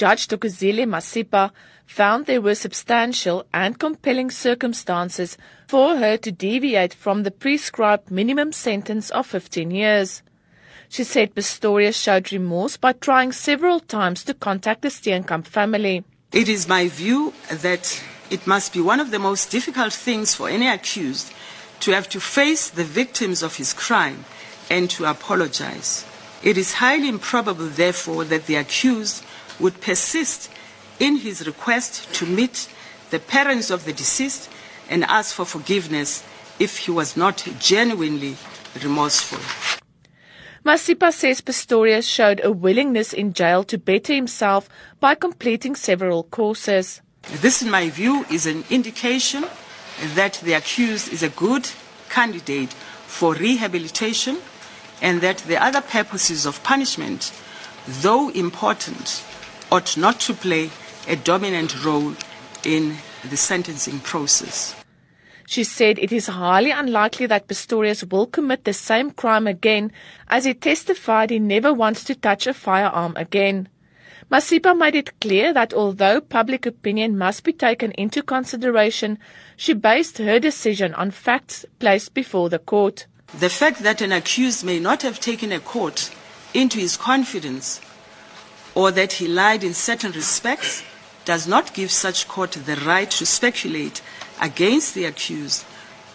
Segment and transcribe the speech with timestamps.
[0.00, 1.50] Judge Thokozile Masipa
[1.84, 5.36] found there were substantial and compelling circumstances
[5.68, 10.22] for her to deviate from the prescribed minimum sentence of 15 years.
[10.88, 16.02] She said Pistorius showed remorse by trying several times to contact the Steenkamp family.
[16.32, 20.48] It is my view that it must be one of the most difficult things for
[20.48, 21.30] any accused
[21.80, 24.24] to have to face the victims of his crime
[24.70, 26.06] and to apologize.
[26.42, 29.26] It is highly improbable, therefore, that the accused
[29.60, 30.50] would persist
[30.98, 32.68] in his request to meet
[33.10, 34.50] the parents of the deceased
[34.88, 36.24] and ask for forgiveness
[36.58, 38.36] if he was not genuinely
[38.82, 39.38] remorseful.
[40.64, 44.68] Masipa says Pistorius showed a willingness in jail to better himself
[45.00, 47.00] by completing several courses.
[47.40, 49.46] This, in my view, is an indication
[50.14, 51.70] that the accused is a good
[52.10, 52.72] candidate
[53.06, 54.38] for rehabilitation
[55.00, 57.32] and that the other purposes of punishment,
[57.86, 59.24] though important,
[59.70, 60.70] ought not to play
[61.08, 62.14] a dominant role
[62.64, 62.96] in
[63.28, 64.74] the sentencing process.
[65.46, 69.90] She said it is highly unlikely that Pistorius will commit the same crime again,
[70.28, 73.68] as he testified he never wants to touch a firearm again.
[74.30, 79.18] Masipa made it clear that although public opinion must be taken into consideration,
[79.56, 83.06] she based her decision on facts placed before the court.
[83.40, 86.14] The fact that an accused may not have taken a court
[86.54, 87.80] into his confidence
[88.80, 90.82] or that he lied in certain respects
[91.26, 94.00] does not give such court the right to speculate
[94.40, 95.66] against the accused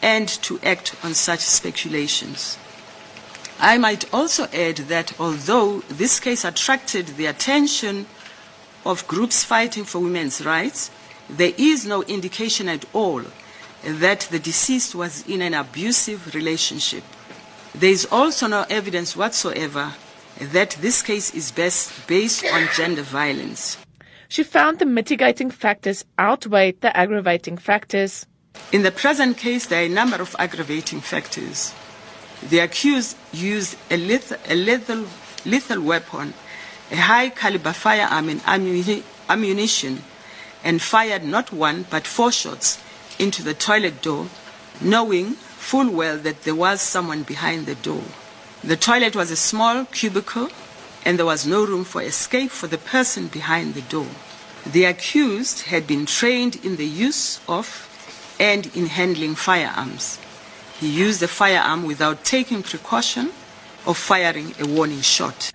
[0.00, 2.56] and to act on such speculations.
[3.60, 8.06] I might also add that although this case attracted the attention
[8.86, 10.90] of groups fighting for women's rights,
[11.28, 13.24] there is no indication at all
[13.84, 17.04] that the deceased was in an abusive relationship.
[17.74, 19.92] There is also no evidence whatsoever
[20.40, 23.78] that this case is best based on gender violence.
[24.28, 28.26] She found the mitigating factors outweighed the aggravating factors.
[28.72, 31.72] In the present case, there are a number of aggravating factors.
[32.48, 35.06] The accused used a lethal, a lethal,
[35.44, 36.34] lethal weapon,
[36.90, 38.42] a high caliber firearm and
[39.28, 40.02] ammunition,
[40.64, 42.82] and fired not one but four shots
[43.18, 44.28] into the toilet door,
[44.80, 48.02] knowing full well that there was someone behind the door.
[48.66, 50.48] The toilet was a small cubicle,
[51.04, 54.06] and there was no room for escape for the person behind the door.
[54.64, 57.66] The accused had been trained in the use of
[58.40, 60.18] and in handling firearms.
[60.80, 63.32] He used the firearm without taking precaution
[63.86, 65.52] of firing a warning shot.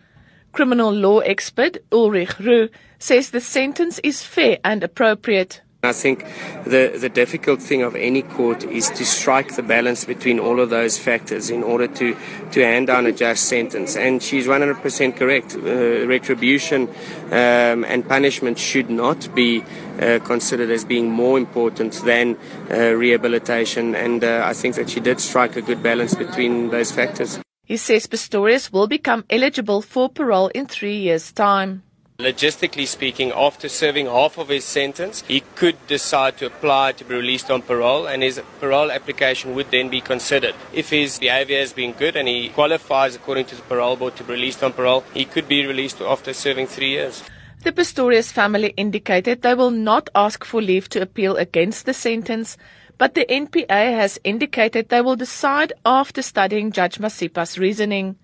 [0.51, 2.69] Criminal law expert Ulrich Roux
[2.99, 5.61] says the sentence is fair and appropriate.
[5.81, 6.25] I think
[6.65, 10.69] the, the difficult thing of any court is to strike the balance between all of
[10.69, 12.17] those factors in order to,
[12.51, 13.95] to hand down a just sentence.
[13.95, 15.55] And she's 100% correct.
[15.55, 16.89] Uh, retribution
[17.31, 19.63] um, and punishment should not be
[20.01, 22.37] uh, considered as being more important than
[22.69, 23.95] uh, rehabilitation.
[23.95, 27.39] And uh, I think that she did strike a good balance between those factors.
[27.63, 31.83] He says Pistorius will become eligible for parole in three years' time.
[32.19, 37.15] Logistically speaking, after serving half of his sentence, he could decide to apply to be
[37.15, 40.53] released on parole, and his parole application would then be considered.
[40.73, 44.25] If his behavior has been good and he qualifies according to the parole board to
[44.25, 47.23] be released on parole, he could be released after serving three years.
[47.63, 52.57] The Pistorius family indicated they will not ask for leave to appeal against the sentence,
[52.97, 58.17] but the NPA has indicated they will decide after studying Judge Masipa's reasoning.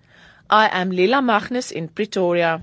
[0.50, 2.62] I am Liela Magnus in Pretoria.